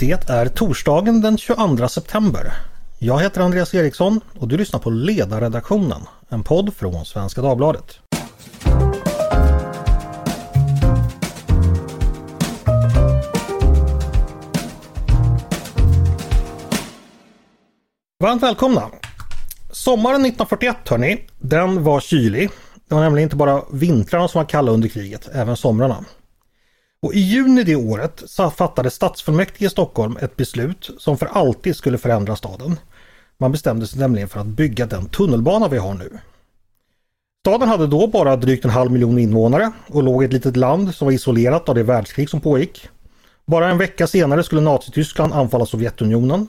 [0.00, 2.52] Det är torsdagen den 22 september.
[2.98, 7.98] Jag heter Andreas Eriksson och du lyssnar på Ledarredaktionen, en podd från Svenska Dagbladet.
[18.22, 18.90] Varmt välkomna!
[19.70, 22.50] Sommaren 1941 hörni, den var kylig.
[22.88, 26.04] Det var nämligen inte bara vintrarna som var kalla under kriget, även somrarna.
[27.02, 31.76] Och I juni det året så fattade stadsfullmäktige i Stockholm ett beslut som för alltid
[31.76, 32.76] skulle förändra staden.
[33.38, 36.18] Man bestämde sig nämligen för att bygga den tunnelbana vi har nu.
[37.46, 40.94] Staden hade då bara drygt en halv miljon invånare och låg i ett litet land
[40.94, 42.88] som var isolerat av det världskrig som pågick.
[43.46, 46.48] Bara en vecka senare skulle Nazityskland anfalla Sovjetunionen.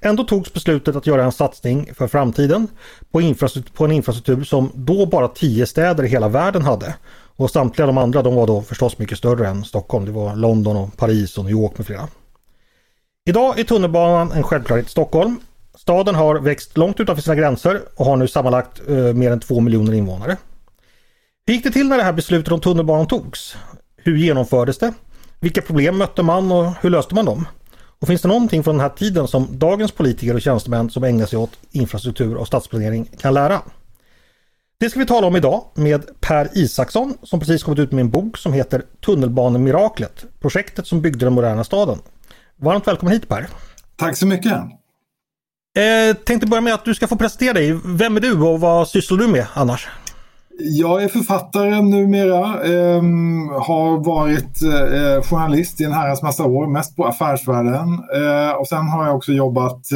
[0.00, 2.68] Ändå togs beslutet att göra en satsning för framtiden
[3.10, 3.36] på,
[3.74, 6.94] på en infrastruktur som då bara tio städer i hela världen hade
[7.42, 10.04] och samtliga de andra de var då förstås mycket större än Stockholm.
[10.04, 12.08] Det var London och Paris och New York med flera.
[13.28, 15.40] Idag är tunnelbanan en självklarhet i Stockholm.
[15.74, 19.60] Staden har växt långt utanför sina gränser och har nu sammanlagt eh, mer än två
[19.60, 20.36] miljoner invånare.
[21.46, 23.56] Hur gick det till när det här beslutet om tunnelbanan togs?
[23.96, 24.92] Hur genomfördes det?
[25.40, 27.48] Vilka problem mötte man och hur löste man dem?
[28.00, 31.26] Och finns det någonting från den här tiden som dagens politiker och tjänstemän som ägnar
[31.26, 33.62] sig åt infrastruktur och stadsplanering kan lära?
[34.82, 38.10] Det ska vi tala om idag med Per Isaksson som precis kommit ut med en
[38.10, 41.98] bok som heter Tunnelbanemiraklet, projektet som byggde den moderna staden.
[42.56, 43.48] Varmt välkommen hit Per!
[43.96, 44.52] Tack så mycket!
[44.52, 47.80] Eh, tänkte börja med att du ska få presentera dig.
[47.84, 49.88] Vem är du och vad sysslar du med annars?
[50.58, 53.02] Jag är författare numera, eh,
[53.62, 57.88] har varit eh, journalist i en herrans massa år, mest på Affärsvärlden.
[58.14, 59.86] Eh, och sen har jag också jobbat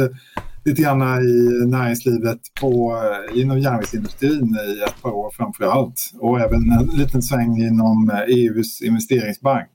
[0.67, 3.01] lite grann i näringslivet på,
[3.35, 6.11] inom järnvägsindustrin i ett par år framför allt.
[6.19, 9.69] Och även en liten sväng inom EUs investeringsbank.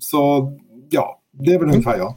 [0.00, 0.52] Så
[0.90, 2.14] ja, det är väl ungefär jag.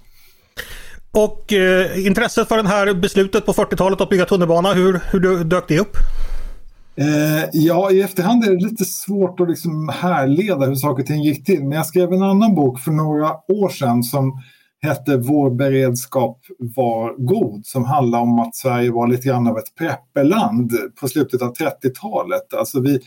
[1.12, 5.68] Och eh, intresset för det här beslutet på 40-talet att bygga tunnelbana, hur, hur dök
[5.68, 5.98] det upp?
[6.98, 11.24] Eh, ja, i efterhand är det lite svårt att liksom härleda hur saker och ting
[11.24, 11.64] gick till.
[11.64, 14.42] Men jag skrev en annan bok för några år sedan som
[14.86, 19.76] hette Vår beredskap var god som handlar om att Sverige var lite grann av ett
[19.78, 22.54] prepperland på slutet av 30-talet.
[22.54, 23.00] Alltså vi,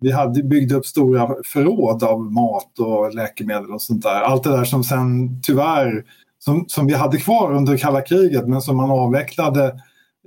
[0.00, 4.20] vi hade byggt upp stora förråd av mat och läkemedel och sånt där.
[4.20, 6.04] Allt det där som sen tyvärr
[6.38, 9.64] som, som vi hade kvar under kalla kriget men som man avvecklade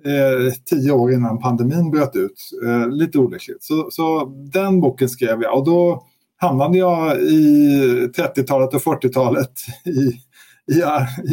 [0.06, 2.50] eh, tio år innan pandemin bröt ut.
[2.66, 3.64] Eh, lite olyckligt.
[3.64, 6.04] Så, så den boken skrev jag och då
[6.38, 9.52] hamnade jag i 30-talet och 40-talet
[9.86, 10.29] i
[10.72, 10.84] i,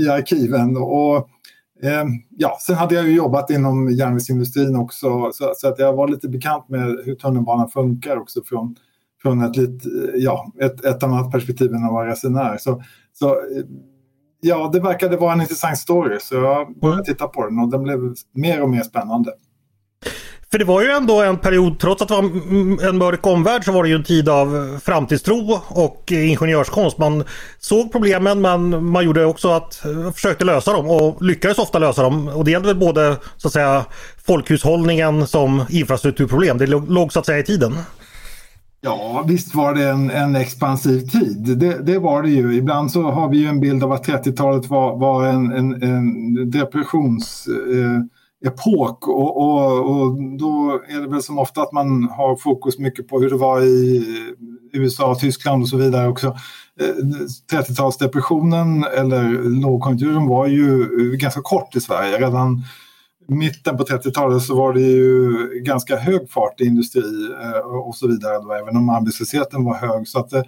[0.01, 0.77] i arkiven.
[0.77, 1.17] Och,
[1.83, 2.05] eh,
[2.37, 6.29] ja, sen hade jag ju jobbat inom järnvägsindustrin också så, så, att jag var lite
[6.29, 8.77] bekant med hur tunnelbanan funkar också från,
[9.23, 12.57] från ett, lite, ja, ett, ett annat perspektiv än att vara resenär.
[12.59, 12.83] Så,
[13.13, 13.37] så
[14.41, 17.05] ja, det verkade vara en intressant story så jag började mm.
[17.05, 19.33] titta på den och den blev mer och mer spännande.
[20.56, 22.22] För det var ju ändå en period, trots att det var
[22.89, 26.99] en mörk omvärld så var det ju en tid av framtidstro och ingenjörskonst.
[26.99, 27.25] Man
[27.59, 29.83] såg problemen men man gjorde också att,
[30.15, 32.28] försökte lösa dem och lyckades ofta lösa dem.
[32.28, 33.84] Och det gällde väl både så att säga
[34.27, 36.59] folkhushållningen som infrastrukturproblem.
[36.59, 37.75] Det låg så att säga i tiden.
[38.81, 41.59] Ja, visst var det en, en expansiv tid.
[41.59, 42.56] Det, det, var det ju.
[42.56, 46.50] Ibland så har vi ju en bild av att 30-talet var, var en, en, en
[46.50, 47.47] depressions...
[47.47, 52.79] Eh, epok och, och, och, då är det väl som ofta att man har fokus
[52.79, 54.05] mycket på hur det var i
[54.73, 56.27] USA, Tyskland och så vidare också.
[56.81, 57.05] Eh,
[57.53, 59.23] 30-talsdepressionen eller
[59.63, 60.87] lågkonjunkturen var ju
[61.17, 62.19] ganska kort i Sverige.
[62.19, 62.63] Redan
[63.29, 65.33] mitten på 30-talet så var det ju
[65.65, 70.09] ganska hög fart i industri eh, och så vidare, då, även om arbetslösheten var hög.
[70.09, 70.43] Så att eh,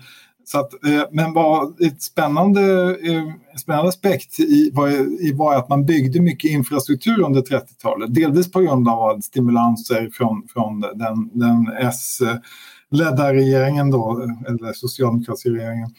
[0.50, 2.60] så att, eh, men vad ett spännande,
[2.90, 4.88] eh, spännande aspekt i var,
[5.26, 8.14] i var att man byggde mycket infrastruktur under 30-talet.
[8.14, 15.90] Delvis på grund av stimulanser från, från den, den S-ledda regeringen då, eller socialdemokratiska regeringen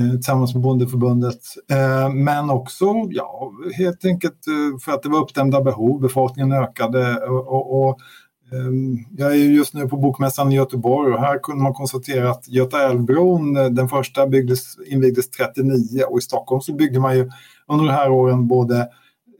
[0.00, 1.40] eh, tillsammans med Bondeförbundet.
[2.14, 4.38] Men också ja, helt enkelt
[4.84, 7.98] för att det var uppdämda behov, befolkningen ökade och, och och
[8.52, 12.48] Ehm, jag är just nu på Bokmässan i Göteborg och här kunde man konstatera att
[12.48, 17.30] Göta älvbron, eh, den första byggdes, invigdes 39 och i Stockholm så byggde man ju
[17.66, 18.78] under de här åren både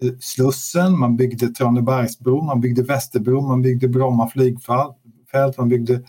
[0.02, 6.00] eh, Slussen, man byggde Tranebergsbron, man byggde Västerbron, man byggde Bromma flygfält, man byggde eh,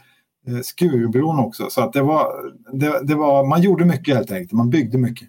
[0.63, 1.67] Skurbron Skurubron också.
[1.69, 2.27] Så att det var,
[2.73, 5.27] det, det var, man gjorde mycket helt enkelt, man byggde mycket.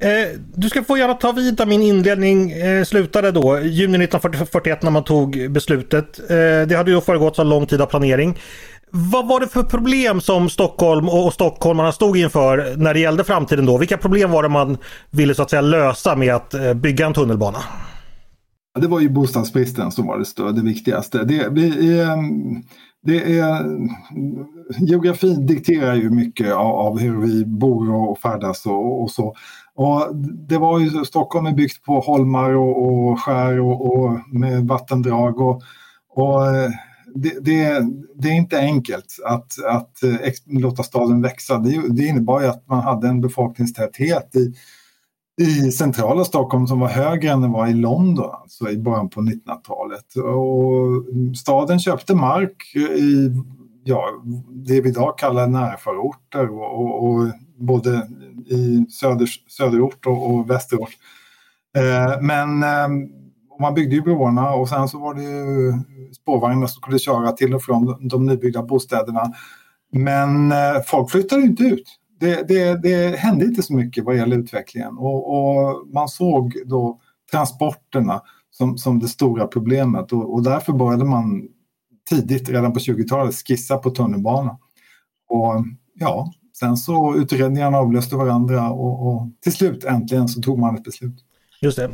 [0.00, 4.82] Eh, du ska få gärna ta vid där min inledning eh, slutade då, juni 1941
[4.82, 6.30] när man tog beslutet.
[6.30, 8.38] Eh, det hade ju föregått av lång tid av planering.
[8.90, 13.66] Vad var det för problem som Stockholm och stockholmarna stod inför när det gällde framtiden
[13.66, 13.78] då?
[13.78, 14.78] Vilka problem var det man
[15.10, 17.58] ville så att säga lösa med att eh, bygga en tunnelbana?
[18.80, 21.24] Det var ju bostadsbristen som var det, det viktigaste.
[21.24, 22.16] Det, det, eh,
[23.02, 23.64] det är,
[24.78, 29.34] geografin dikterar ju mycket av, av hur vi bor och färdas och, och, så.
[29.78, 30.16] Och
[30.48, 35.40] det var ju, Stockholm är byggt på holmar och, och skär och, och med vattendrag.
[35.40, 35.62] Och,
[36.10, 36.70] och eh,
[37.14, 37.82] det, det,
[38.14, 41.58] det, är inte enkelt att, att eh, låta staden växa.
[41.58, 44.54] Det, det innebar ju att man hade en befolkningstäthet i,
[45.44, 49.20] i centrala Stockholm som var högre än den var i London alltså i början på
[49.20, 50.16] 1900-talet.
[50.16, 53.30] Och staden köpte mark i
[53.84, 54.04] ja,
[54.50, 57.26] det vi idag kallar närförorter och, och, och
[57.58, 58.08] både
[58.46, 60.96] i söder, söderort och, och västerort.
[61.76, 62.88] Eh, men eh,
[63.60, 65.72] man byggde ju broarna och sen så var det ju
[66.12, 69.32] spårvagnar som skulle köra till och från de nybyggda bostäderna.
[69.92, 71.98] Men eh, folk flyttade inte ut.
[72.20, 77.00] Det, det, det, hände inte så mycket vad gäller utvecklingen och, och man såg då
[77.32, 81.48] transporterna som, som det stora problemet och, och därför började man
[82.10, 84.58] tidigt, redan på 20-talet, skissa på tunnelbana.
[85.28, 85.64] Och
[85.94, 90.84] ja, sen så utredningarna avlöste varandra och, och till slut äntligen så tog man ett
[90.84, 91.24] beslut.
[91.60, 91.90] Just det.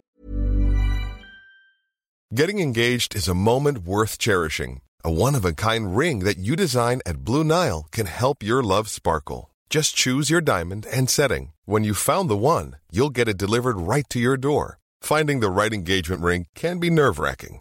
[2.40, 4.80] Getting engaged is a moment worth cherishing.
[5.04, 9.50] A one-of-a-kind ring that you design at Blue Nile can help your love sparkle.
[9.70, 11.52] Just choose your diamond and setting.
[11.66, 14.78] When you found the one, you'll get it delivered right to your door.
[15.00, 17.60] Finding the right engagement ring can be nerve-wracking.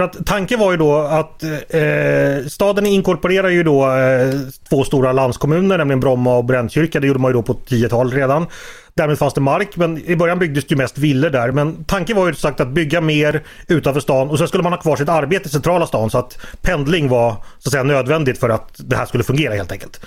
[0.00, 4.30] För att tanken var ju då att eh, staden inkorporerar ju då eh,
[4.68, 7.00] två stora landskommuner, nämligen Bromma och Brännkyrka.
[7.00, 8.46] Det gjorde man ju då på 10-talet redan.
[8.94, 11.52] Därmed fanns det mark, men i början byggdes det ju mest villor där.
[11.52, 14.80] Men tanken var ju sagt att bygga mer utanför stan och sen skulle man ha
[14.80, 18.48] kvar sitt arbete i centrala stan så att pendling var så att säga nödvändigt för
[18.48, 20.00] att det här skulle fungera helt enkelt.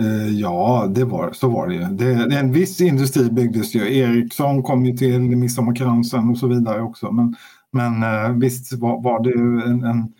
[0.00, 1.84] Uh, ja, det var, så var det ju.
[1.84, 3.98] Det, en viss industri byggdes ju.
[3.98, 7.12] Ericsson kom ju till Midsommarkransen och så vidare också.
[7.12, 7.36] Men,
[7.72, 10.12] men uh, visst var, var det ju en, en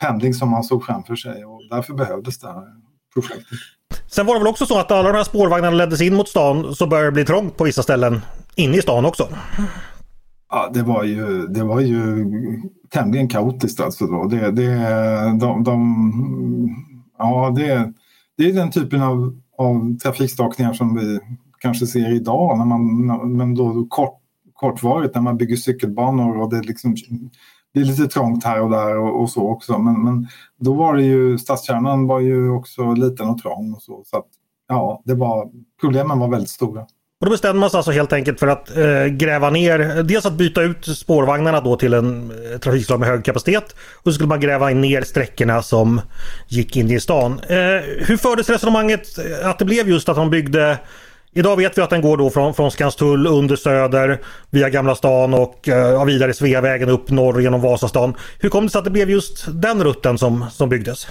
[0.00, 2.64] pendling som man såg framför sig och därför behövdes det här
[3.14, 3.58] projektet.
[4.06, 6.74] Sen var det väl också så att alla de här spårvagnarna leddes in mot stan
[6.74, 8.20] så började det bli trångt på vissa ställen
[8.56, 9.28] inne i stan också.
[10.50, 12.26] Ja, det var ju, det var ju
[12.90, 14.24] tämligen kaotiskt alltså då.
[14.24, 14.74] Det, det,
[15.40, 16.76] de, de,
[17.18, 17.92] ja, det,
[18.38, 21.20] det är den typen av, av trafikstakningar som vi
[21.58, 24.20] kanske ser idag, när man, men då kort,
[24.64, 26.96] kortvarigt när man bygger cykelbanor och det liksom
[27.74, 29.78] det är lite trångt här och där och, och så också.
[29.78, 30.28] Men, men,
[30.60, 34.02] då var det ju, stadskärnan var ju också liten och trång och så.
[34.06, 34.26] så att,
[34.68, 35.50] ja, det var,
[35.80, 36.80] problemen var väldigt stora.
[37.20, 40.32] Och då bestämde man sig alltså helt enkelt för att eh, gräva ner, dels att
[40.32, 43.76] byta ut spårvagnarna då till en eh, trafikslag med hög kapacitet.
[43.96, 46.00] Och så skulle man gräva ner sträckorna som
[46.48, 47.40] gick in i stan.
[47.48, 47.56] Eh,
[47.98, 50.78] hur fördes resonemanget eh, att det blev just att man byggde
[51.36, 54.20] Idag vet vi att den går då från, från Skanstull under Söder
[54.50, 58.14] via Gamla stan och eh, vidare Sveavägen upp norr genom Vasastan.
[58.40, 61.06] Hur kom det sig att det blev just den rutten som, som byggdes?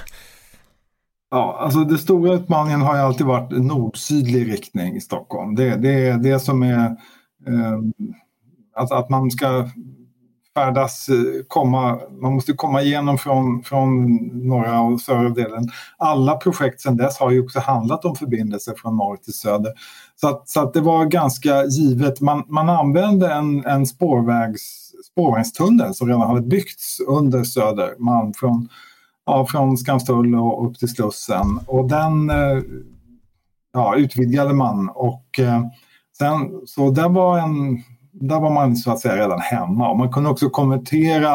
[1.32, 5.56] Ja, alltså det stora utmaningen har ju alltid varit nord-sydlig riktning i Stockholm.
[5.56, 6.86] Det, det är det som är
[7.48, 7.80] eh,
[8.76, 9.70] att, att man ska
[10.54, 14.16] färdas, eh, komma, man måste komma igenom från, från
[14.48, 15.70] norra och södra delen.
[15.98, 19.72] Alla projekt sedan dess har ju också handlat om förbindelser från norr till söder.
[20.16, 22.22] Så, att, så att det var ganska givet.
[22.22, 28.70] Man, man använde en, en spårvägs, spårvagnstunnel som redan hade byggts under Södermalm från,
[29.26, 31.60] ja, från Skanstull och upp till Slussen.
[31.68, 32.62] Och den eh,
[33.74, 35.62] ja, utvidgade man och eh,
[36.18, 37.84] sen, så det var en
[38.14, 39.90] där var man så att säga redan hemma.
[39.90, 41.34] Och man kunde också konvertera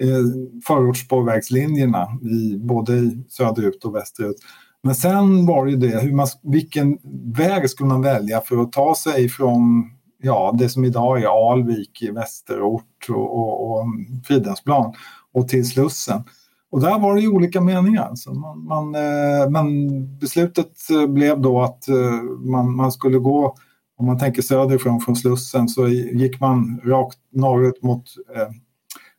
[0.00, 0.24] eh,
[0.66, 4.36] förortsspårvägslinjerna i, både i söderut och västerut.
[4.82, 6.98] Men sen var det ju det, hur man, vilken
[7.36, 9.90] väg skulle man välja för att ta sig från
[10.22, 13.84] ja, det som idag är Alvik i västerort och, och, och
[14.26, 14.92] Fridhemsplan
[15.32, 16.22] och till Slussen.
[16.70, 18.02] Och där var det ju olika meningar.
[18.02, 23.54] Alltså man, man eh, men beslutet eh, blev då att eh, man, man skulle gå
[24.00, 28.04] om man tänker söderifrån från Slussen så gick man rakt norrut mot,
[28.36, 28.48] eh,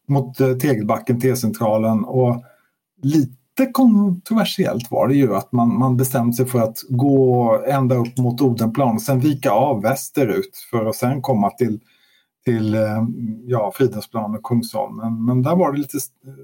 [0.08, 2.44] mot eh, Tegelbacken, T-centralen och
[3.02, 8.18] lite kontroversiellt var det ju att man, man bestämde sig för att gå ända upp
[8.18, 11.80] mot Odenplan och sen vika av västerut för att sen komma till
[12.46, 13.04] till eh,
[13.46, 15.26] ja, Fridhemsplan och Kungsholmen.
[15.26, 15.98] Men där var det lite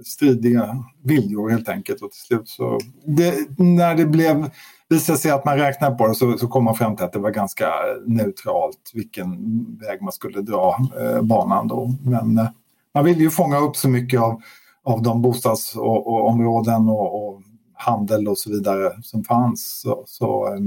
[0.06, 2.02] stridiga viljor helt enkelt.
[2.02, 4.50] Och till slut så, det, när det blev,
[4.90, 7.20] visade sig att man räknade på det så, så kom man fram till att det
[7.20, 7.74] var ganska
[8.06, 9.30] neutralt vilken
[9.80, 11.96] väg man skulle dra eh, banan då.
[12.04, 12.48] Men eh,
[12.94, 14.42] man ville ju fånga upp så mycket av,
[14.84, 17.42] av de bostadsområden och, och, och
[17.74, 19.80] handel och så vidare som fanns.
[19.82, 20.60] Så, så eh,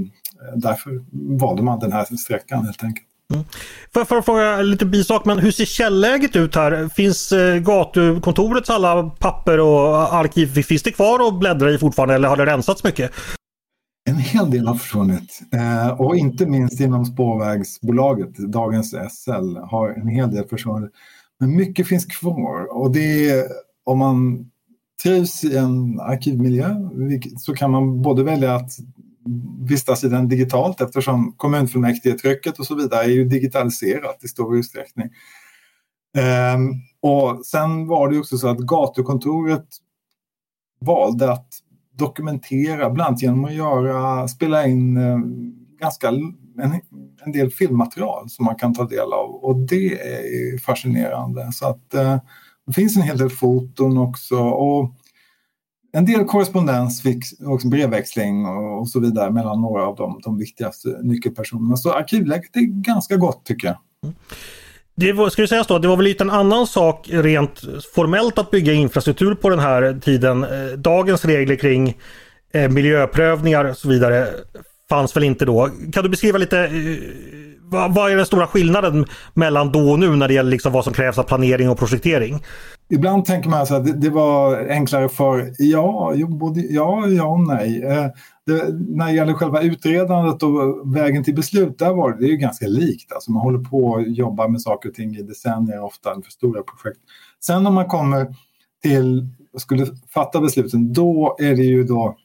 [0.57, 1.05] därför
[1.39, 3.07] valde man den här sträckan helt enkelt.
[3.33, 3.45] Mm.
[3.93, 6.89] För, för att fråga lite bisak, men hur ser källäget ut här?
[6.89, 12.29] Finns eh, gatukontorets alla papper och arkiv, finns det kvar att bläddra i fortfarande eller
[12.29, 13.11] har det rensats mycket?
[14.04, 20.09] En hel del har försvunnit eh, och inte minst inom spårvägsbolaget, dagens SL, har en
[20.09, 20.90] hel del försvunnit.
[21.38, 23.45] Men mycket finns kvar och det är
[23.85, 24.50] om man
[25.02, 26.76] trivs i en arkivmiljö
[27.38, 28.73] så kan man både välja att
[29.69, 35.09] vistas i den digitalt eftersom kommunfullmäktigetrycket och så vidare är ju digitaliserat i stor utsträckning.
[36.19, 39.66] Ehm, och sen var det också så att gatukontoret
[40.80, 41.49] valde att
[41.99, 45.18] dokumentera, bland annat genom att göra, spela in eh,
[45.80, 46.80] ganska en,
[47.25, 51.52] en, del filmmaterial som man kan ta del av och det är fascinerande.
[51.52, 52.16] Så att eh,
[52.66, 54.94] det finns en hel del foton också och
[55.92, 57.02] en del korrespondens,
[57.44, 61.76] och också brevväxling och, och, så vidare mellan några av de, de viktigaste nyckelpersonerna.
[61.76, 63.76] Så arkivläget är ganska gott tycker jag.
[64.02, 64.14] Mm.
[65.00, 67.61] Det var, ska sägas då, det var väl lite en annan sak rent
[67.95, 70.45] formellt att bygga infrastruktur på den här tiden.
[70.45, 71.97] Eh, dagens regler kring
[72.52, 74.28] eh, miljöprövningar och så vidare
[74.88, 75.71] fanns väl inte då.
[75.92, 76.71] Kan du beskriva lite eh,
[77.71, 80.85] vad, vad är den stora skillnaden mellan då och nu när det gäller liksom vad
[80.85, 82.43] som krävs av planering och projektering?
[82.93, 87.83] Ibland tänker man att det, det, var enklare för ja, både ja, ja och nej.
[87.85, 88.07] Eh,
[88.47, 92.31] det, när det gäller själva utredandet och vägen till beslut, där var det, det är
[92.31, 93.12] ju ganska likt.
[93.12, 96.62] Alltså man håller på och jobbar med saker och ting i decennier ofta för stora
[96.62, 97.00] projekt.
[97.45, 98.35] Sen när man kommer
[98.83, 102.17] till och skulle fatta besluten, då är det ju då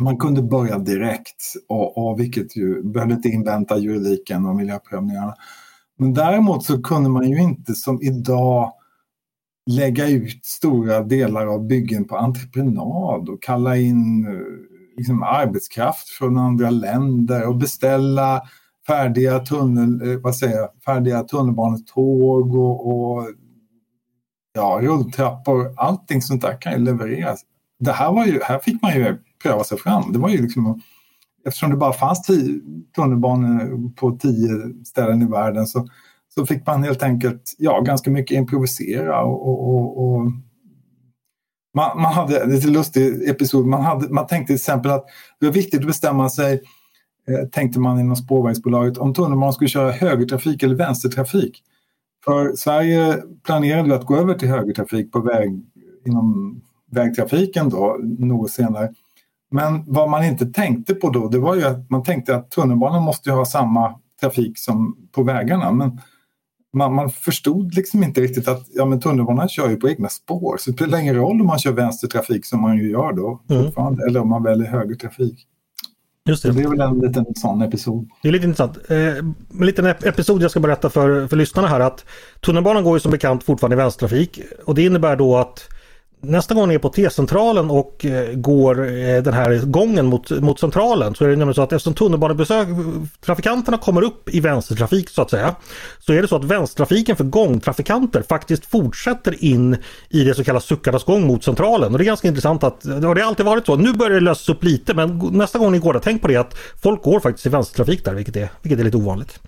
[0.00, 5.34] man kunde börja direkt och, och vilket ju behövde inte invänta juridiken och miljöprövningarna.
[5.98, 8.72] Men däremot så kunde man ju inte som idag
[9.70, 14.40] lägga ut stora delar av byggen på entreprenad och kalla in eh,
[14.96, 18.42] liksom, arbetskraft från andra länder och beställa
[18.86, 23.28] färdiga, tunnel, eh, vad säger jag, färdiga tunnelbanetåg och, och
[24.54, 25.74] ja, rulltrappor.
[25.76, 27.40] Allting sånt där kan ju levereras.
[27.78, 30.12] Det här, var ju, här fick man ju pröva sig fram.
[30.12, 30.80] Det var ju liksom,
[31.46, 32.60] eftersom det bara fanns tio
[32.96, 35.88] tunnelbanor på tio ställen i världen så,
[36.34, 39.24] så fick man helt enkelt ja, ganska mycket improvisera.
[39.24, 40.22] och, och, och
[41.74, 45.04] man, man, hade, en lite lustig episod, man, hade, man tänkte till exempel att
[45.40, 46.62] det var viktigt att bestämma sig,
[47.28, 51.62] eh, tänkte man inom spårvägsbolaget, om tunnelbanan skulle köra högertrafik eller vänstertrafik.
[52.24, 55.62] För Sverige planerade att gå över till högertrafik på väg
[56.06, 58.94] inom vägtrafiken då, något senare.
[59.56, 63.02] Men vad man inte tänkte på då, det var ju att man tänkte att tunnelbanan
[63.02, 65.72] måste ha samma trafik som på vägarna.
[65.72, 66.00] Men
[66.72, 70.56] man, man förstod liksom inte riktigt att ja, men tunnelbanan kör ju på egna spår.
[70.60, 73.40] Så det spelar ingen roll om man kör vänstertrafik som man ju gör då.
[73.50, 73.98] Mm.
[74.08, 75.46] Eller om man väljer högertrafik.
[76.28, 76.52] Just det.
[76.52, 78.08] Så det är väl en liten sån episod.
[78.22, 78.78] Det är lite intressant.
[78.88, 79.34] Eh, en
[79.66, 82.04] liten episod jag ska berätta för, för lyssnarna här att
[82.40, 84.40] tunnelbanan går ju som bekant fortfarande i vänstertrafik.
[84.64, 85.75] Och det innebär då att
[86.20, 90.60] nästa gång ni är på T-centralen och eh, går eh, den här gången mot, mot
[90.60, 92.68] centralen så är det nämligen så att eftersom tunnelbanebesök,
[93.20, 95.54] trafikanterna kommer upp i vänstertrafik så att säga
[95.98, 99.76] så är det så att vänstertrafiken för gångtrafikanter faktiskt fortsätter in
[100.08, 101.92] i det som kallas Suckarnas gång mot centralen.
[101.92, 103.76] Och det är ganska intressant att det har alltid varit så.
[103.76, 106.36] Nu börjar det lösas upp lite men nästa gång ni går där, tänk på det
[106.36, 109.40] att folk går faktiskt i vänstertrafik där vilket är, vilket är lite ovanligt.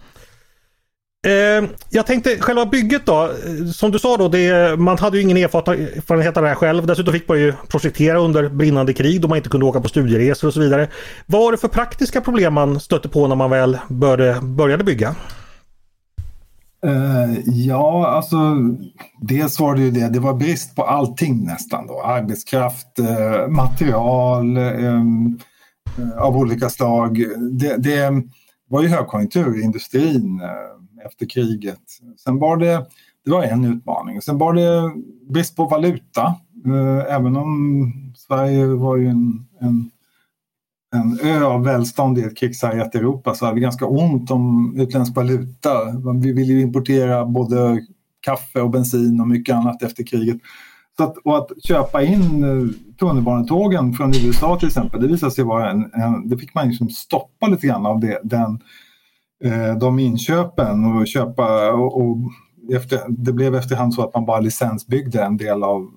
[1.26, 3.24] Eh, jag tänkte själva bygget då.
[3.24, 6.86] Eh, som du sa då, det, man hade ju ingen erfarenhet av det här själv.
[6.86, 10.48] Dessutom fick man ju projektera under brinnande krig då man inte kunde åka på studieresor
[10.48, 10.88] och så vidare.
[11.26, 15.14] Vad var det för praktiska problem man stötte på när man väl började, började bygga?
[16.86, 18.36] Uh, ja, alltså
[19.20, 22.02] dels var det ju det, det var brist på allting nästan då.
[22.02, 25.40] Arbetskraft, uh, material um,
[25.98, 27.24] uh, av olika slag.
[27.38, 28.22] Det, det,
[28.70, 30.40] var ju högkonjunktur i industrin
[31.08, 31.80] efter kriget.
[32.24, 32.86] Sen var det,
[33.24, 34.22] det var en utmaning.
[34.22, 34.92] Sen var det
[35.32, 36.34] brist på valuta.
[36.66, 39.90] Eh, även om Sverige var ju en, en,
[40.94, 45.16] en ö av välstånd i ett krigshärjat Europa så hade vi ganska ont om utländsk
[45.16, 45.70] valuta.
[46.22, 47.80] Vi ville ju importera både
[48.20, 50.38] kaffe och bensin och mycket annat efter kriget.
[50.96, 55.44] Så att, och att köpa in eh, tunnelbanetågen från USA till exempel, det visade sig
[55.44, 58.60] vara en, en det fick man liksom stoppa lite grann av det, den
[59.44, 62.16] Eh, de inköpen och köpa och, och
[62.72, 65.88] efter, det blev efterhand så att man bara licensbyggde en del av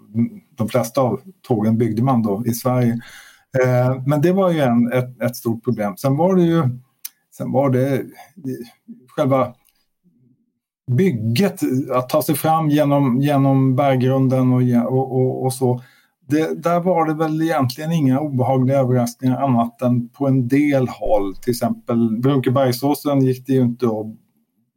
[0.56, 3.02] de flesta av tågen byggde man då i Sverige.
[3.64, 5.98] Eh, men det var ju en, ett, ett, stort problem.
[5.98, 6.64] Sen var det ju
[7.38, 8.04] sen var det
[9.08, 9.54] själva
[10.92, 11.60] bygget,
[11.94, 14.62] att ta sig fram genom, genom berggrunden och,
[14.94, 15.82] och, och, och så.
[16.28, 21.36] Det, där var det väl egentligen inga obehagliga överraskningar annat än på en del håll.
[21.36, 24.16] Till exempel Brunkebergsåsen gick det ju inte att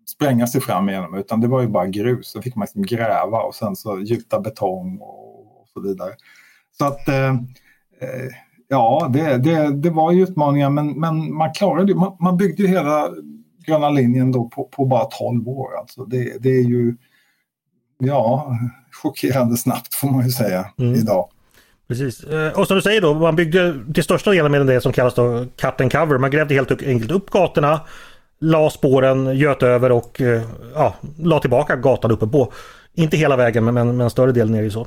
[0.09, 2.31] spränga sig fram igenom utan det var ju bara grus.
[2.31, 6.11] Så fick man liksom gräva och sen så gjuta betong och, så vidare.
[6.79, 8.31] Så att eh, eh
[8.69, 11.95] ja, det, det, det var ju utmaningar men, men man klarade det.
[11.95, 13.11] Man, man byggde ju hela
[13.67, 15.79] gröna linjen då på, på bara 12 år.
[15.79, 16.97] Alltså det, det är ju
[17.99, 18.59] ja,
[19.03, 20.95] chockerande snabbt får man ju säga mm.
[20.95, 21.29] idag.
[21.89, 22.25] Precis.
[22.25, 25.15] Eh, och som du säger då, man byggde till största delen med det som kallas
[25.15, 26.19] då cut and cover.
[26.19, 27.81] Man grävde helt enkelt upp gatorna,
[28.41, 30.43] la spåren, göt över och eh,
[30.75, 32.53] ja, la tillbaka gatan uppe på.
[32.95, 34.87] Inte hela vägen men, men en större del ner ju så.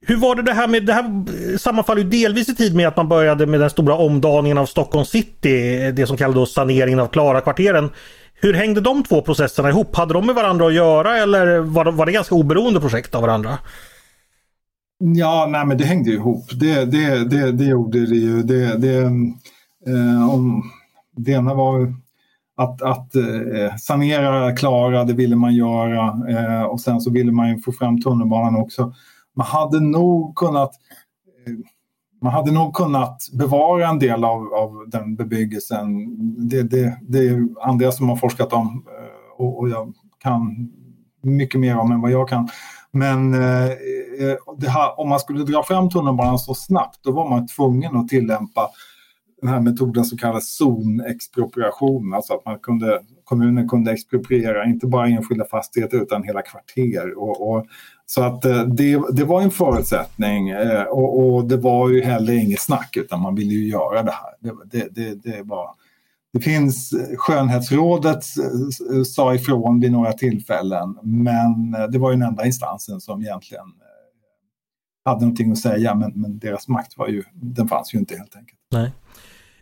[0.00, 2.96] Hur var det det här med, det här sammanfaller ju delvis i tid med att
[2.96, 7.90] man började med den stora omdaningen av Stockholm city, det som kallades saneringen av Klara-kvarteren.
[8.40, 9.96] Hur hängde de två processerna ihop?
[9.96, 13.58] Hade de med varandra att göra eller var var det ganska oberoende projekt av varandra?
[14.98, 16.44] Ja, nej men det hängde ihop.
[16.60, 18.42] Det, det, det, det gjorde det ju.
[18.42, 18.98] Det, det,
[19.86, 20.70] eh, om,
[21.16, 21.94] det ena var
[22.56, 26.28] att, att eh, sanera Klara, det ville man göra.
[26.28, 28.92] Eh, och sen så ville man ju få fram tunnelbanan också
[29.38, 30.70] man hade nog kunnat
[31.46, 31.54] eh,
[32.22, 35.88] man hade nog kunnat bevara en del av, av den bebyggelsen.
[36.48, 40.70] Det, det, det är andra som har forskat om eh, och, och jag kan
[41.22, 42.48] mycket mer om än vad jag kan.
[42.90, 44.36] Men eh, eh
[44.68, 48.70] här, om man skulle dra fram tunnelbanan så snabbt då var man tvungen att tillämpa
[49.40, 52.14] den här metoden som kallas zonexpropriation.
[52.14, 57.18] Alltså att man kunde, kommunen kunde expropriera inte bara enskilda fastigheter utan hela kvarter.
[57.18, 57.66] Och, och
[58.06, 62.32] så att eh, det, det var en förutsättning eh, och, och, det var ju heller
[62.32, 64.34] inget snack utan man ville ju göra det här.
[64.40, 65.70] Det, det, det, det var,
[66.32, 68.24] det finns, skönhetsrådet
[68.94, 73.22] eh, sa ifrån vid några tillfällen men eh, det var ju den enda instansen som
[73.22, 77.98] egentligen eh, hade någonting att säga men, men deras makt var ju, den fanns ju
[77.98, 78.58] inte helt enkelt.
[78.72, 78.92] Nej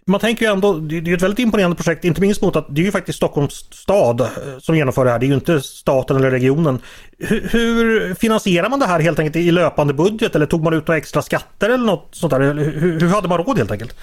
[0.09, 2.81] man tänker ju ändå, det är ett väldigt imponerande projekt, inte minst mot att det
[2.81, 5.19] är ju faktiskt Stockholms stad som genomför det här.
[5.19, 6.79] Det är ju inte staten eller regionen.
[7.19, 10.89] Hur, hur finansierar man det här helt enkelt i löpande budget eller tog man ut
[10.89, 12.41] några extra skatter eller något sånt där?
[12.41, 13.97] Hur, hur hade man råd helt enkelt?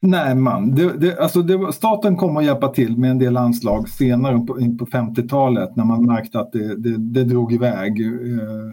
[0.00, 3.88] Nej man, det, det, alltså det, staten kom att hjälpa till med en del anslag
[3.88, 8.00] senare på, in på 50-talet när man märkte att det, det drog iväg.
[8.00, 8.70] Eh,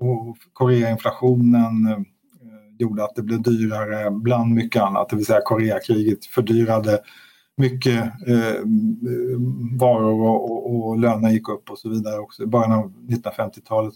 [0.00, 1.98] och Koreainflationen eh,
[2.78, 5.08] gjorde att det blev dyrare bland mycket annat.
[5.08, 6.98] Det vill säga Koreakriget fördyrade
[7.56, 8.60] mycket eh,
[9.78, 13.94] varor och, och, och, löner gick upp och så vidare också i början av 1950-talet.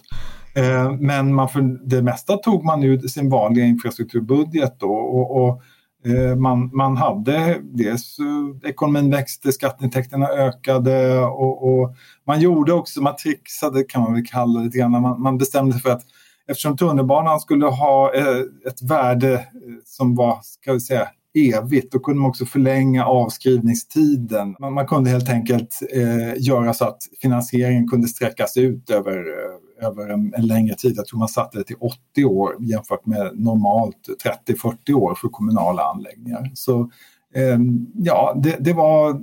[0.55, 5.63] Eh, men man för det mesta tog man ju sin vanliga infrastrukturbudget då och, och
[6.05, 11.95] Eh, man, man hade dels eh, ekonomin växte, skatteintäkterna ökade och, och,
[12.27, 15.73] man gjorde också, man trixade kan man väl kalla det lite grann, man, man bestämde
[15.73, 16.03] sig för att
[16.49, 19.47] eftersom tunnelbanan skulle ha eh, ett värde
[19.85, 24.57] som var, ska vi säga, evigt, då kunde man också förlänga avskrivningstiden.
[24.59, 29.59] Man, man kunde helt enkelt eh, göra så att finansieringen kunde sträckas ut över, eh,
[29.83, 30.95] över en, en, längre tid.
[30.97, 34.09] Jag tror man satte det till 80 år jämfört med normalt
[34.49, 36.51] 30-40 år för kommunala anläggningar.
[36.55, 36.91] Så
[37.35, 37.59] eh,
[37.95, 39.23] ja, det, det, var,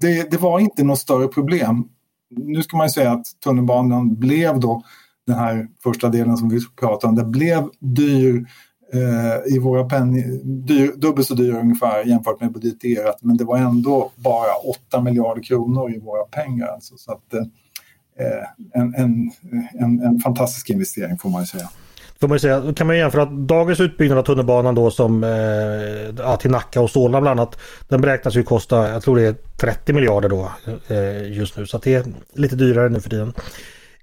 [0.00, 1.88] det, det var inte något större problem.
[2.30, 4.82] Nu ska man ju säga att tunnelbanan blev då
[5.26, 8.46] den här första delen som vi pratade om, det blev dyr
[8.92, 10.22] eh, i våra penning,
[10.66, 14.54] dyr, dubbelt så dyr ungefär jämfört med budgeterat men det var ändå bara
[14.88, 16.66] 8 miljarder kronor i våra pengar.
[16.66, 17.42] Alltså, så att, eh,
[18.20, 19.30] Eh, en, en,
[19.80, 21.68] en, en fantastisk investering får man ju säga.
[22.20, 26.50] Får man säga, kan man jämföra att dagens utbyggnad av tunnelbanan då som eh, till
[26.50, 27.58] Nacka och Solna bland annat.
[27.88, 30.52] Den beräknas ju kosta, jag tror det är 30 miljarder då
[30.88, 31.66] eh, just nu.
[31.66, 33.32] Så det är lite dyrare nu för tiden.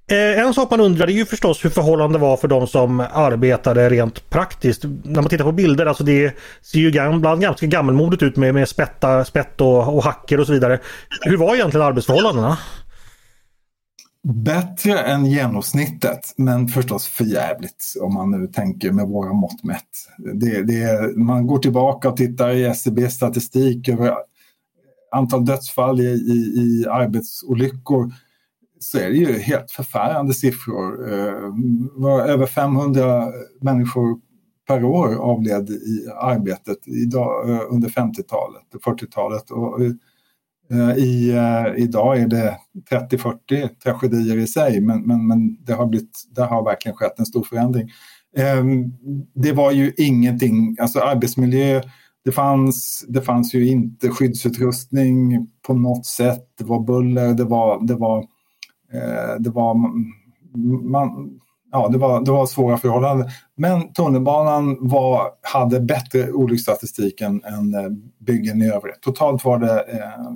[0.08, 3.90] Eh, en sak man undrar är ju förstås hur förhållandet var för de som arbetade
[3.90, 4.84] rent praktiskt.
[5.04, 8.70] När man tittar på bilder, alltså det ser ju ibland ganska gammelmodigt ut med, med
[8.70, 10.80] spätta, spett och, och hacker och så vidare.
[11.22, 12.58] Hur var egentligen arbetsförhållandena?
[14.24, 19.90] Bättre än genomsnittet, men förstås för jävligt om man nu tänker med våra mått mätt.
[20.18, 24.14] Det, det, man går tillbaka och tittar i SCBs statistik över
[25.12, 28.12] antal dödsfall i, i, i arbetsolyckor
[28.80, 31.14] så är det ju helt förfärande siffror.
[31.14, 33.28] Eh, över 500
[33.62, 34.20] människor
[34.68, 39.44] per år avled i arbetet idag, eh, under 50-talet och 40-talet.
[40.72, 42.58] Eh, I, eh, idag är det
[42.90, 47.26] 30-40 tragedier i sig men, men, men det, har blivit, det har verkligen skett en
[47.26, 47.90] stor förändring.
[48.38, 48.94] Ehm,
[49.34, 51.82] det var ju ingenting, alltså arbetsmiljö
[52.26, 56.48] det fanns, det fanns ju inte skyddsutrustning på något sätt.
[56.58, 58.20] Det var buller, det var, det var,
[58.94, 61.40] eh, det var, mm, man,
[61.74, 63.30] ja, det var, det var svåra förhållanden.
[63.58, 67.76] Men tunnelbanan var, hade bättre olycksstatistik än, än
[68.20, 69.02] byggen i övrigt.
[69.02, 70.34] Totalt var det eh,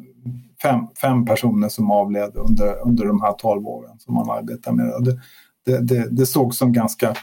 [0.61, 4.85] fem, fem personer som avled under, under de här tolv åren som man arbetade med.
[5.03, 5.19] Det,
[5.65, 7.15] det, det, det såg som ganska,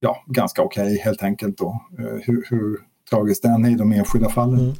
[0.00, 1.80] ja, ganska okej okay, helt enkelt då.
[1.98, 2.78] Eh, hur, hur
[3.10, 4.60] tragiskt än i de enskilda fallen.
[4.60, 4.74] Mm.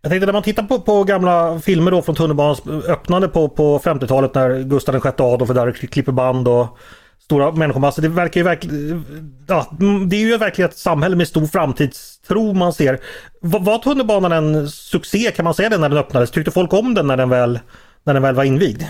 [0.00, 3.78] Jag tänkte när man tittar på, på gamla filmer då från tunnelbanans öppnande på, på
[3.78, 6.78] 50-talet när Gustav VI Adolf är där och klipper band och
[7.24, 8.02] stora människomassor.
[8.02, 9.04] Det verkar ju verkligen...
[9.46, 9.66] Ja,
[10.08, 13.00] det är ju verkligen ett samhälle med stor framtidstro man ser.
[13.40, 16.30] Var, var tunnelbanan en succé kan man säga det när den öppnades?
[16.30, 17.58] Tyckte folk om den när den väl,
[18.04, 18.82] när den väl var invigd?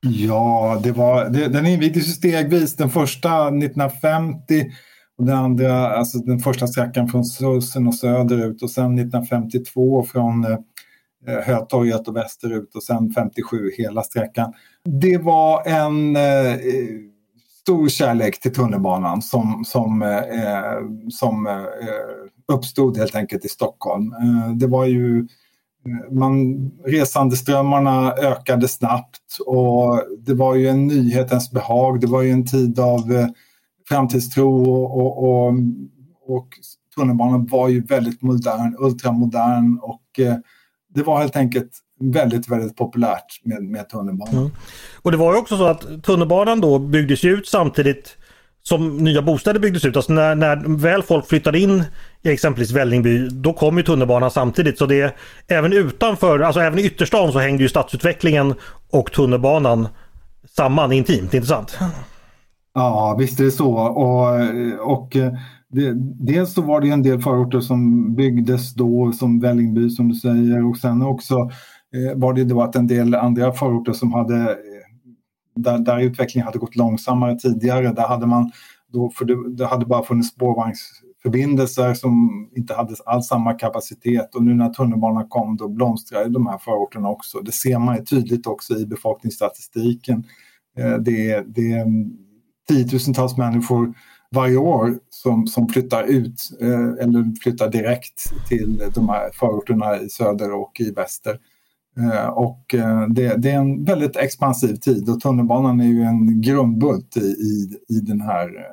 [0.00, 2.76] Ja, det var, det, den invigdes stegvis.
[2.76, 4.64] Den första 1950
[5.18, 10.44] och den andra, alltså den första sträckan från Slussen och söderut och sen 1952 från
[10.44, 10.58] eh,
[11.44, 14.52] Hötorget och västerut och sen 57 hela sträckan.
[14.84, 16.56] Det var en eh,
[17.64, 24.12] stor kärlek till tunnelbanan som, som, eh, som eh, uppstod helt enkelt i Stockholm.
[24.12, 31.50] Eh, det var ju eh, man, resandeströmmarna ökade snabbt och det var ju en nyhetens
[31.50, 32.00] behag.
[32.00, 33.26] Det var ju en tid av eh,
[33.88, 35.54] framtidstro och, och, och,
[36.26, 36.48] och
[36.96, 40.36] tunnelbanan var ju väldigt modern, ultramodern och eh,
[40.94, 44.36] det var helt enkelt väldigt, väldigt populärt med, med tunnelbanan.
[44.36, 44.50] Mm.
[45.02, 48.16] Och det var ju också så att tunnelbanan då byggdes ut samtidigt
[48.62, 49.96] som nya bostäder byggdes ut.
[49.96, 51.84] Alltså när, när väl folk flyttade in
[52.22, 54.78] i exempelvis Vällingby då kom ju tunnelbanan samtidigt.
[54.78, 55.16] Så det
[55.48, 58.54] även utanför, alltså även i ytterstan så hängde ju stadsutvecklingen
[58.90, 59.88] och tunnelbanan
[60.56, 61.78] samman intimt, inte sant?
[62.74, 63.74] Ja, visst är det så.
[63.74, 64.28] Och,
[64.92, 65.16] och
[65.74, 65.92] det,
[66.26, 70.70] dels så var det en del förorter som byggdes då som Vällingby som du säger
[70.70, 71.48] och sen också eh,
[71.94, 74.56] Eh, var det då att en del andra förorter som hade eh,
[75.56, 78.50] där, där utvecklingen hade gått långsammare tidigare, där hade man
[78.92, 84.44] då, för det, det hade bara funnits spårvagnsförbindelser som inte hade alls samma kapacitet och
[84.44, 87.40] nu när tunnelbanan kom då blomstrade de här förorterna också.
[87.40, 90.24] Det ser man ju tydligt också i befolkningsstatistiken.
[90.78, 91.86] Eh, det, det,
[92.68, 93.94] tiotusentals människor
[94.30, 100.08] varje år som, som flyttar ut eh, eller flyttar direkt till de här förorterna i
[100.08, 101.38] söder och i väster.
[102.00, 106.40] Eh, och eh, det, det, är en väldigt expansiv tid och tunnelbanan är ju en
[106.40, 108.64] grundbult i, i, i den här eh,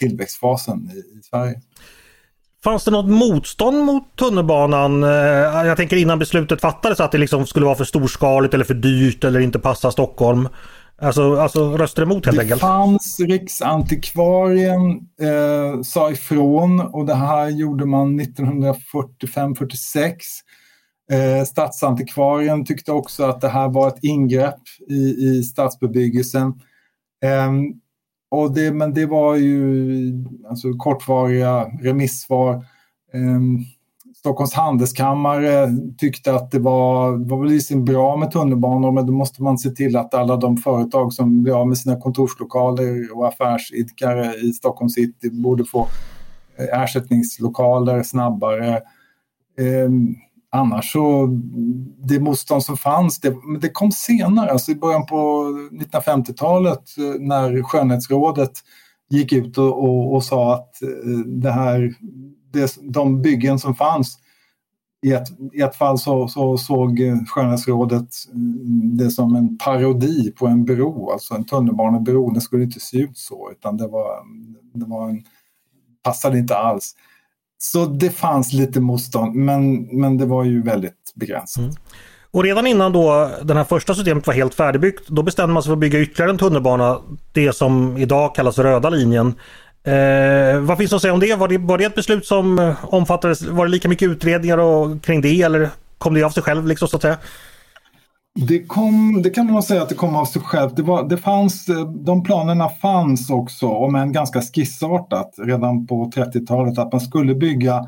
[0.00, 1.60] tillväxtfasen i, i Sverige.
[2.64, 5.02] Fanns det något motstånd mot tunnelbanan?
[5.66, 9.24] Jag tänker innan beslutet fattades att det liksom skulle vara för storskaligt eller för dyrt
[9.24, 10.48] eller inte passa Stockholm.
[11.00, 12.60] Alltså, alltså röster emot helt det enkelt?
[12.60, 20.14] Det fanns Riksantikvarien eh, sa ifrån och det här gjorde man 1945-46.
[21.12, 26.48] Eh, Stadsantikvarien tyckte också att det här var ett ingrepp i, i stadsbebyggelsen.
[27.24, 27.52] Eh,
[28.30, 32.54] och det, men det var ju alltså, kortvariga remissvar.
[33.12, 33.40] Eh,
[34.18, 35.68] Stockholms handelskammare
[35.98, 39.96] tyckte att det var, var väl bra med tunnelbanor men då måste man se till
[39.96, 45.30] att alla de företag som blir av med sina kontorslokaler och affärsidkare i Stockholm city
[45.30, 45.88] borde få
[46.56, 48.74] eh, ersättningslokaler snabbare.
[49.58, 49.90] Eh,
[50.50, 51.26] annars så,
[51.98, 57.62] det motstånd som fanns, det, det kom senare, alltså i början på 1950-talet eh, när
[57.62, 58.52] skönhetsrådet
[59.10, 61.94] gick ut och, och, och sa att eh, det här
[62.52, 64.18] det, de byggen som fanns.
[65.06, 68.08] I ett, i ett fall så, så såg eh, Skönhetsrådet
[68.98, 72.30] det som en parodi på en bro, alltså en tunnelbanebro.
[72.30, 74.10] Den skulle inte se ut så utan det var,
[74.74, 75.22] det var en,
[76.02, 76.94] passade inte alls.
[77.58, 81.62] Så det fanns lite motstånd men, men det var ju väldigt begränsat.
[81.62, 81.74] Mm.
[82.30, 85.68] Och redan innan då den här första systemet var helt färdigbyggt då bestämde man sig
[85.68, 86.98] för att bygga ytterligare en tunnelbana.
[87.32, 89.34] Det som idag kallas röda linjen.
[89.84, 91.34] Eh, vad finns det att säga om det?
[91.34, 91.58] Var, det?
[91.58, 95.42] var det ett beslut som eh, omfattades, var det lika mycket utredningar och, kring det
[95.42, 97.16] eller kom det av sig själv liksom så att säga?
[98.46, 100.70] Det, kom, det kan man säga att det kom av sig själv.
[100.74, 106.10] Det, var, det fanns, eh, de planerna fanns också, om än ganska skissartat, redan på
[106.14, 107.86] 30-talet att man skulle bygga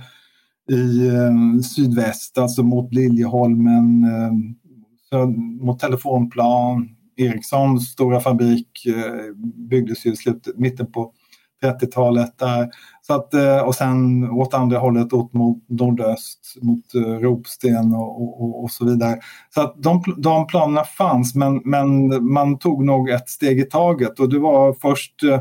[0.70, 4.04] i eh, sydväst, alltså mot Liljeholmen,
[5.12, 5.26] eh,
[5.60, 6.88] mot Telefonplan.
[7.16, 9.34] Ericssons stora fabrik eh,
[9.70, 11.12] byggdes ju i slutet, mitten på
[11.62, 12.70] 30-talet där.
[13.02, 18.42] Så att, eh, och sen åt andra hållet åt mot nordöst, mot eh, Ropsten och,
[18.42, 19.18] och, och, så vidare.
[19.54, 24.20] Så att de, de planerna fanns men, men man tog nog ett steg i taget
[24.20, 25.40] och det var först eh,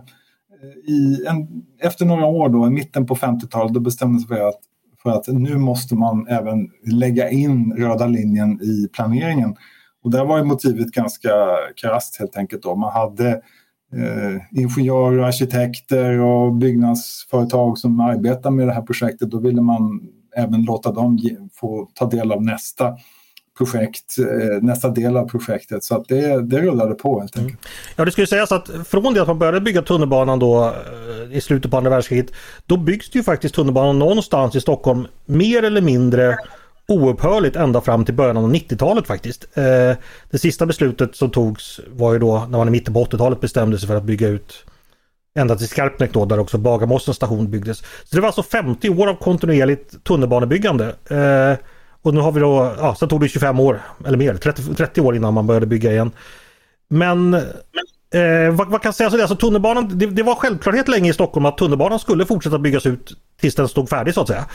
[0.87, 1.47] i en,
[1.81, 4.59] efter några år då, i mitten på 50-talet, då bestämdes vi att,
[5.03, 9.55] för att nu måste man även lägga in röda linjen i planeringen.
[10.03, 11.29] Och där var ju motivet ganska
[11.81, 12.63] krasst helt enkelt.
[12.63, 12.75] Då.
[12.75, 13.41] Man hade
[13.93, 19.31] eh, ingenjörer, arkitekter och byggnadsföretag som arbetar med det här projektet.
[19.31, 20.01] Då ville man
[20.35, 22.97] även låta dem ge, få ta del av nästa
[23.57, 25.83] projekt, eh, nästa del av projektet.
[25.83, 27.59] Så att det, det rullade på helt enkelt.
[27.59, 27.71] Mm.
[27.95, 31.41] Ja det ju sägas att från det att man började bygga tunnelbanan då eh, i
[31.41, 32.31] slutet på andra världskriget.
[32.65, 36.37] Då byggs det ju faktiskt tunnelbanan någonstans i Stockholm mer eller mindre
[36.89, 39.47] oupphörligt ända fram till början av 90-talet faktiskt.
[39.53, 39.63] Eh,
[40.29, 43.79] det sista beslutet som togs var ju då när man i mitten på 80-talet bestämde
[43.79, 44.65] sig för att bygga ut
[45.35, 47.77] ända till Skarpnäck då där också Bagarmossens station byggdes.
[47.79, 50.85] Så det var alltså 50 år av kontinuerligt tunnelbanebyggande.
[51.09, 51.65] Eh,
[52.01, 55.01] och nu har vi då, ja, sen tog det 25 år eller mer, 30, 30
[55.01, 56.11] år innan man började bygga igen.
[56.87, 59.23] Men, eh, vad, vad kan sägas om det?
[59.23, 63.13] Alltså tunnelbanan, det, det, var självklarhet länge i Stockholm att tunnelbanan skulle fortsätta byggas ut
[63.41, 64.45] tills den stod färdig så att säga.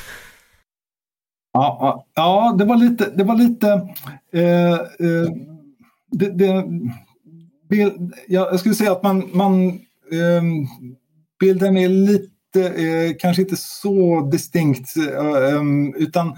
[1.55, 3.69] Ja, ja det var lite, det var lite
[4.33, 5.31] eh, eh,
[6.11, 6.65] det, det,
[7.69, 9.69] bild, jag skulle säga att man, man
[10.13, 10.43] eh,
[11.41, 16.29] bilden är lite, eh, kanske inte så distinkt eh, ehm, utan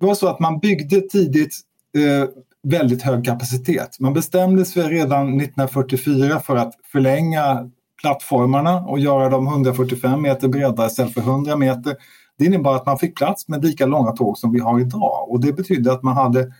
[0.00, 1.60] det var så att man byggde tidigt
[1.96, 2.28] eh,
[2.62, 4.00] väldigt hög kapacitet.
[4.00, 10.86] Man bestämde sig redan 1944 för att förlänga plattformarna och göra dem 145 meter breda
[10.86, 11.96] istället för 100 meter.
[12.38, 15.40] Det innebar att man fick plats med lika långa tåg som vi har idag och
[15.40, 16.52] det betydde att man hade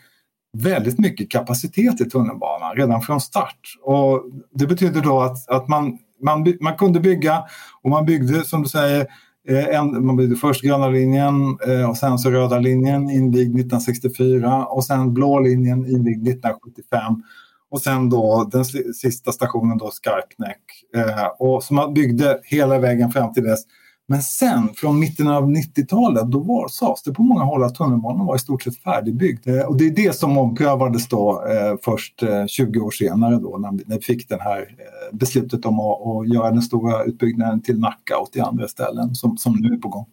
[0.57, 3.61] väldigt mycket kapacitet i tunnelbanan redan från start.
[3.83, 7.45] Och det betyder då att, att man, man, man kunde bygga
[7.83, 9.07] och man byggde som du säger
[9.49, 14.67] eh, en, man byggde först gröna linjen eh, och sen så röda linjen invigd 1964
[14.67, 17.23] och sen blå linjen invigd 1975.
[17.71, 20.62] Och sen då den sista stationen då Skarpnäck.
[20.97, 23.61] Eh, och så man byggde hela vägen fram till dess.
[24.09, 28.27] Men sen från mitten av 90-talet då var, sades det på många håll att tunnelbanan
[28.27, 29.49] var i stort sett färdigbyggd.
[29.49, 33.59] Eh, och det är det som omprövades då eh, först eh, 20 år senare då
[33.59, 37.05] när vi, när vi fick det här eh, beslutet om att, att, göra den stora
[37.05, 40.07] utbyggnaden till Nacka och till andra ställen som, som nu är på gång.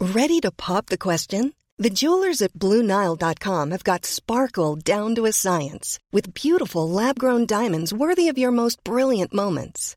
[0.00, 1.52] Ready to pop the question?
[1.82, 7.92] The jewelers at BlueNile.com have got sparkle down to a science with beautiful lab-grown diamonds
[7.92, 9.96] worthy of your most brilliant moments.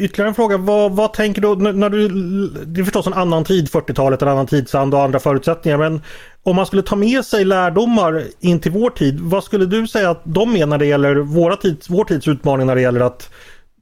[0.00, 2.08] Ytterligare en fråga, vad, vad tänker du när du...
[2.66, 6.02] Det är förstås en annan tid, 40-talet, en annan tidsand och andra förutsättningar, men
[6.42, 10.10] om man skulle ta med sig lärdomar in till vår tid, vad skulle du säga
[10.10, 13.30] att de är när det gäller våra tids, vår tids utmaning när det gäller att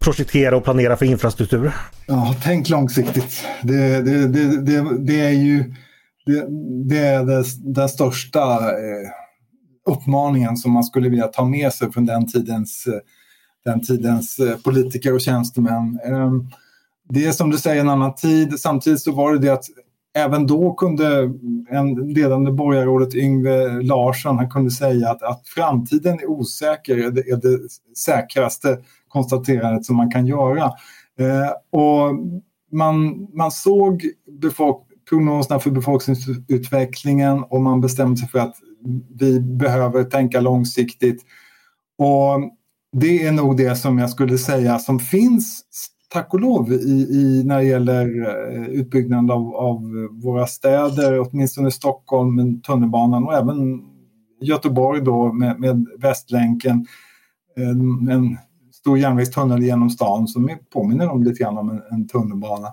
[0.01, 1.73] projektera och planera för infrastruktur?
[2.07, 3.45] Ja, tänk långsiktigt.
[3.63, 5.75] Det, det, det, det, det är ju
[6.27, 6.47] det,
[6.89, 9.11] det är det, den största eh,
[9.91, 13.01] uppmaningen som man skulle vilja ta med sig från den tidens, eh,
[13.65, 16.01] den tidens eh, politiker och tjänstemän.
[16.05, 16.49] Ehm,
[17.09, 18.61] det är som du säger en annan tid.
[18.61, 19.65] Samtidigt så var det det att
[20.15, 21.31] även då kunde
[21.71, 27.21] en ledande borgarrådet Yngve Larsson han kunde säga att, att framtiden är osäker, är det,
[27.21, 27.59] är det
[27.97, 30.65] säkraste konstaterandet som man kan göra.
[31.19, 32.15] Eh, och
[32.73, 34.05] man, man såg
[34.41, 38.57] befolk prognoserna för befolkningsutvecklingen och man bestämde sig för att
[39.19, 41.23] vi behöver tänka långsiktigt.
[41.99, 42.58] Och
[42.93, 45.65] det är nog det som jag skulle säga som finns
[46.09, 49.83] tack och lov i, i, när det gäller eh, utbyggnaden av, av
[50.23, 53.81] våra städer, åtminstone Stockholm med tunnelbanan och även
[54.41, 56.87] Göteborg då med, med Västlänken.
[57.57, 58.39] En, en
[58.73, 62.67] stor järnvägstunnel genom stan som påminner om lite grann om en, en tunnelbana.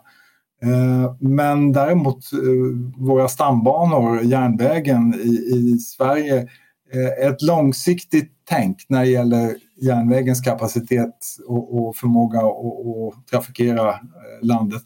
[0.63, 6.47] Eh, men däremot eh, våra stambanor, järnvägen i, i Sverige,
[6.93, 11.15] Eh, ett långsiktigt tänk när det gäller järnvägens kapacitet
[11.47, 13.97] och, och förmåga att trafikera eh,
[14.41, 14.81] landet.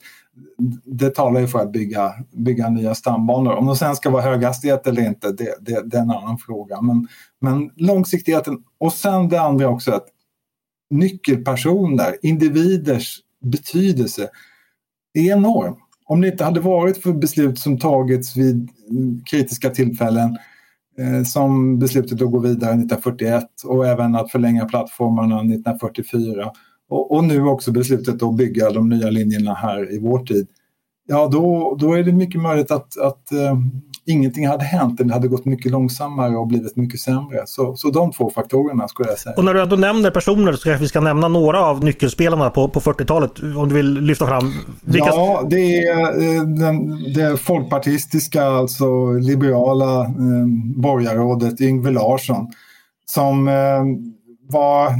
[0.85, 3.53] Det talar ju för att bygga, bygga nya stambanor.
[3.53, 6.81] Om de sen ska vara höghastighet eller inte, det, det, det är en annan fråga.
[6.81, 7.07] Men,
[7.41, 10.07] men långsiktigheten och sen det andra också att
[10.89, 14.29] nyckelpersoner, individers betydelse
[15.13, 15.75] är enorm.
[16.05, 20.37] om det inte hade varit för beslut som tagits vid mm, kritiska tillfällen eh,
[20.99, 26.51] Eh, som beslutet att gå vidare 1941 och även att förlänga plattformarna 1944
[26.89, 30.47] och, och nu också beslutet att bygga de nya linjerna här i vår tid.
[31.07, 33.57] Ja, då, då är det mycket möjligt att, att eh,
[34.09, 34.99] ingenting hade hänt.
[35.03, 37.43] Det hade gått mycket långsammare och blivit mycket sämre.
[37.45, 39.35] Så, så de två faktorerna skulle jag säga.
[39.35, 42.69] Och när du ändå nämner personer så kanske vi ska nämna några av nyckelspelarna på,
[42.69, 43.31] på 40-talet.
[43.57, 44.53] Om du vill lyfta fram.
[44.81, 45.07] Vilka...
[45.07, 50.45] Ja, det är eh, den, det folkpartistiska, alltså liberala eh,
[50.75, 52.47] borgarrådet Yngve Larsson.
[53.05, 53.83] Som eh,
[54.49, 54.93] var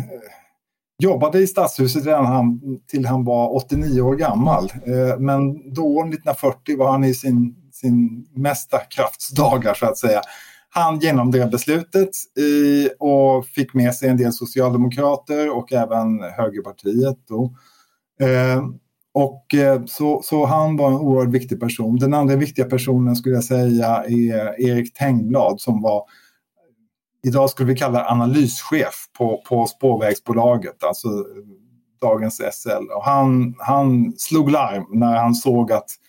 [1.00, 4.64] jobbade i Stadshuset redan han, till han var 89 år gammal.
[4.64, 10.22] Eh, men då, 1940, var han i sin, sin mesta kraftsdagar så att säga.
[10.70, 17.18] Han genomdrev beslutet i, och fick med sig en del socialdemokrater och även högerpartiet.
[17.28, 17.54] Då.
[18.22, 18.64] Eh,
[19.14, 21.96] och eh, så, så han var en oerhört viktig person.
[21.96, 26.04] Den andra viktiga personen skulle jag säga är Erik Tengblad som var
[27.24, 31.44] idag skulle vi kalla analyschef på, på spårvägsbolaget, alltså eh,
[32.02, 32.92] dagens SL.
[32.96, 36.09] Och han, han slog larm när han såg att eh,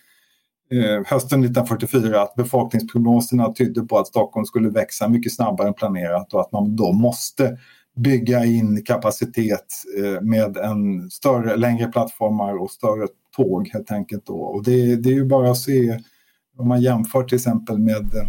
[0.71, 6.33] Eh, hösten 1944 att befolkningsprognoserna tydde på att Stockholm skulle växa mycket snabbare än planerat
[6.33, 7.57] och att man då måste
[7.95, 9.65] bygga in kapacitet
[9.99, 13.07] eh, med en större, längre plattformar och större
[13.37, 14.25] tåg helt enkelt.
[14.25, 14.33] Då.
[14.33, 15.99] Och det, det är ju bara att se
[16.57, 18.27] om man jämför till exempel med eh,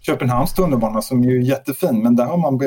[0.00, 2.60] Köpenhamns tunnelbana som är jättefin men där har man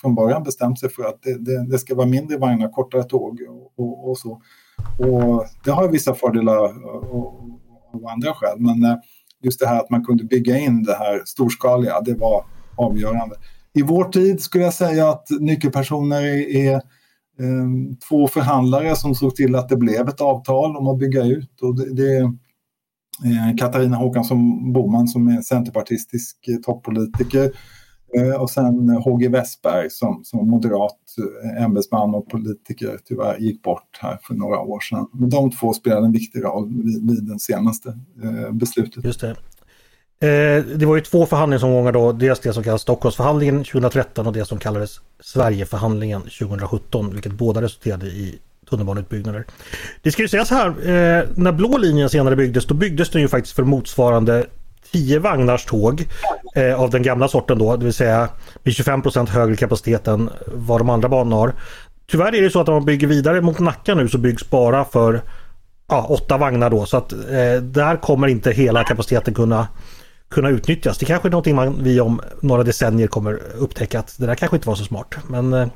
[0.00, 3.40] från början bestämt sig för att det, det, det ska vara mindre vagnar, kortare tåg
[3.48, 4.30] och, och, och, så.
[4.98, 6.70] Och det har vissa fördelar
[7.94, 8.96] av andra skäl men eh,
[9.42, 12.44] just det här att man kunde bygga in det här storskaliga, det var
[12.76, 13.36] avgörande.
[13.74, 16.22] I vår tid skulle jag säga att nyckelpersoner
[16.56, 16.82] är,
[17.40, 21.62] ehm, två förhandlare som såg till att det blev ett avtal om att bygga ut.
[21.62, 27.52] Och det, är eh, Katarina Håkansson Boman som är centerpartistisk eh, toppolitiker
[28.16, 30.98] Eh, och sen HG Westberg som, som moderat
[31.54, 35.06] eh, ämbetsman och politiker tyvärr gick bort här för några år sedan.
[35.12, 37.88] Men de två spelade en viktig roll vid, vid det senaste
[38.22, 39.04] eh, beslutet.
[39.04, 39.36] Just det.
[40.76, 44.58] Det var ju två förhandlingsomgångar då, dels det som kallas Stockholmsförhandlingen 2013 och det som
[44.58, 48.38] kallades Sverigeförhandlingen 2017, vilket båda resulterade i
[48.70, 49.44] tunnelbaneutbyggnader.
[50.02, 50.74] Det ska ju sägas här,
[51.40, 54.46] när blå linjen senare byggdes då byggdes den ju faktiskt för motsvarande
[54.92, 56.08] 10 vagnars tåg
[56.54, 58.28] eh, av den gamla sorten då, det vill säga
[58.62, 61.52] med 25% högre kapacitet än vad de andra banorna har.
[62.10, 64.84] Tyvärr är det så att om man bygger vidare mot Nacka nu så byggs bara
[64.84, 65.22] för
[65.88, 69.68] ja, åtta vagnar då så att eh, där kommer inte hela kapaciteten kunna
[70.30, 70.98] kunna utnyttjas.
[70.98, 74.56] Det kanske är någonting man, vi om några decennier kommer upptäcka att det där kanske
[74.56, 75.14] inte var så smart.
[75.28, 75.66] Men eh,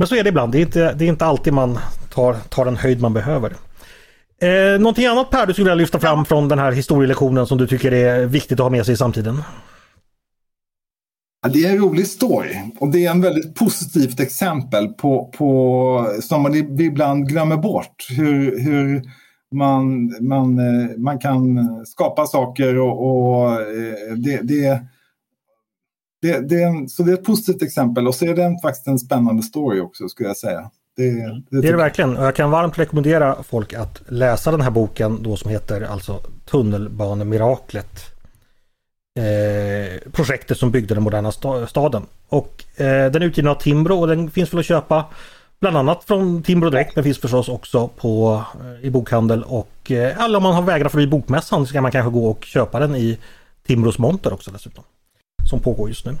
[0.00, 0.52] men så är det ibland.
[0.52, 1.78] Det är inte, det är inte alltid man
[2.14, 3.52] tar, tar den höjd man behöver.
[4.40, 7.66] Eh, någonting annat Per du skulle vilja lyfta fram från den här historielektionen som du
[7.66, 9.42] tycker är viktigt att ha med sig i samtiden?
[11.52, 16.42] Det är en rolig story och det är en väldigt positivt exempel på, på som
[16.42, 18.06] man ibland glömmer bort.
[18.10, 19.02] Hur, hur
[19.54, 24.80] man, man, eh, man kan skapa saker och, och eh, det, det
[26.22, 29.42] det, det, så det är ett positivt exempel och så är det faktiskt en spännande
[29.42, 30.70] story också skulle jag säga.
[31.00, 31.10] Det,
[31.50, 34.70] det, det är det verkligen och jag kan varmt rekommendera folk att läsa den här
[34.70, 38.00] boken då som heter alltså Tunnelbanemiraklet.
[39.18, 41.32] Eh, projektet som byggde den moderna
[41.66, 42.06] staden.
[42.28, 45.04] Och eh, den är utgiven av Timbro och den finns väl att köpa
[45.60, 50.24] bland annat från Timbro direkt men finns förstås också på, eh, i bokhandel och eh,
[50.24, 52.96] eller om man har vägrat förbi bokmässan så kan man kanske gå och köpa den
[52.96, 53.18] i
[53.66, 54.84] Timbros monter också dessutom
[55.50, 56.16] som pågår just nu.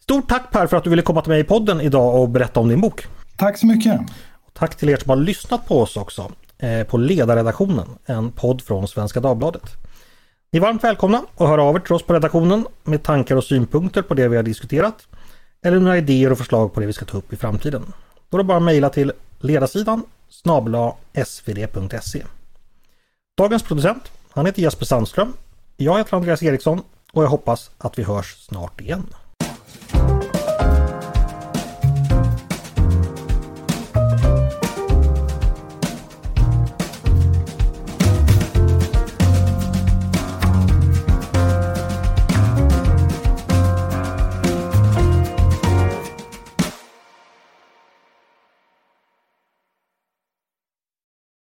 [0.00, 2.60] Stort tack Per för att du ville komma till mig i podden idag och berätta
[2.60, 3.06] om din bok.
[3.42, 4.00] Tack så mycket.
[4.46, 8.62] Och tack till er som har lyssnat på oss också eh, på Ledarredaktionen, en podd
[8.62, 9.62] från Svenska Dagbladet.
[10.52, 13.44] Ni är varmt välkomna att höra av er till oss på redaktionen med tankar och
[13.44, 15.06] synpunkter på det vi har diskuterat
[15.62, 17.92] eller några idéer och förslag på det vi ska ta upp i framtiden.
[18.28, 20.94] Då är det bara att mejla till ledarsidan snabla
[21.26, 22.24] svd.se.
[23.38, 25.32] Dagens producent, han heter Jesper Sandström.
[25.76, 29.06] Jag heter Andreas Eriksson och jag hoppas att vi hörs snart igen.